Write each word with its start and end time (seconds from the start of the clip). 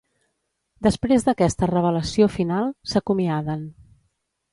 Després 0.85 1.25
d'aquesta 1.27 1.69
revelació 1.71 2.29
final 2.37 2.71
s'acomiaden. 2.95 3.63